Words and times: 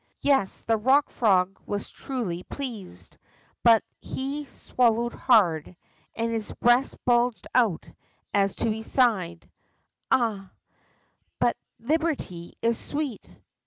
Yes, 0.21 0.61
the 0.61 0.77
Rock 0.77 1.11
Frog 1.11 1.59
was 1.67 1.91
truly 1.91 2.41
pleased. 2.41 3.19
But 3.61 3.83
he 3.99 4.45
swallowed 4.45 5.13
hard, 5.13 5.75
and 6.15 6.31
his 6.31 6.51
breast 6.53 6.97
bulged 7.05 7.45
out, 7.53 7.85
as 8.33 8.57
he 8.57 8.81
sighed: 8.81 9.47
Ah, 10.09 10.49
but 11.39 11.55
liberty 11.79 12.55
is 12.63 12.79
sweet 12.79 13.23